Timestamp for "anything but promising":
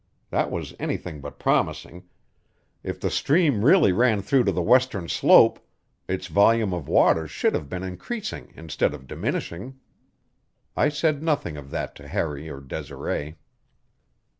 0.79-2.05